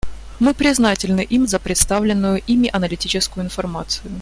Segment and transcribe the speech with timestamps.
[0.39, 4.11] Мы признательны им за представленную ими аналитическую информацию.